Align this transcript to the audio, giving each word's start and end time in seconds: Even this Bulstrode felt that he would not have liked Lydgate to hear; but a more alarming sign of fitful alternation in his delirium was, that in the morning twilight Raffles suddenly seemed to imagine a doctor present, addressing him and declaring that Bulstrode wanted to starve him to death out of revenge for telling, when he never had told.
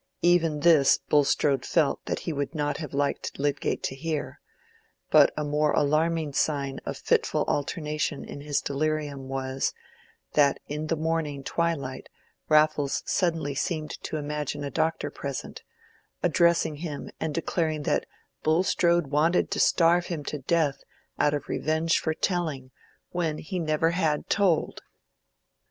Even 0.23 0.61
this 0.61 0.97
Bulstrode 0.97 1.63
felt 1.63 2.03
that 2.05 2.21
he 2.21 2.33
would 2.33 2.55
not 2.55 2.77
have 2.77 2.91
liked 2.95 3.37
Lydgate 3.37 3.83
to 3.83 3.93
hear; 3.93 4.41
but 5.11 5.31
a 5.37 5.43
more 5.43 5.73
alarming 5.73 6.33
sign 6.33 6.79
of 6.87 6.97
fitful 6.97 7.43
alternation 7.47 8.25
in 8.25 8.41
his 8.41 8.61
delirium 8.61 9.27
was, 9.27 9.75
that 10.33 10.59
in 10.65 10.87
the 10.87 10.95
morning 10.95 11.43
twilight 11.43 12.09
Raffles 12.49 13.03
suddenly 13.05 13.53
seemed 13.53 13.91
to 14.01 14.17
imagine 14.17 14.63
a 14.63 14.71
doctor 14.71 15.11
present, 15.11 15.61
addressing 16.23 16.77
him 16.77 17.11
and 17.19 17.31
declaring 17.35 17.83
that 17.83 18.07
Bulstrode 18.41 19.05
wanted 19.05 19.51
to 19.51 19.59
starve 19.59 20.07
him 20.07 20.23
to 20.23 20.39
death 20.39 20.79
out 21.19 21.35
of 21.35 21.47
revenge 21.47 21.99
for 21.99 22.15
telling, 22.15 22.71
when 23.11 23.37
he 23.37 23.59
never 23.59 23.91
had 23.91 24.27
told. 24.31 24.81